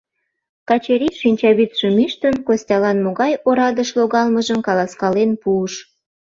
[0.67, 5.73] Качырий, шинчавӱдшым ӱштын, Костялан могай орадыш логалмыжым каласкален пуыш.